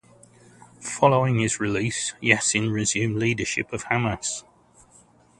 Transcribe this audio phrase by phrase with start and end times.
[0.97, 4.43] Following his release, Yassin resumed his leadership of Hamas.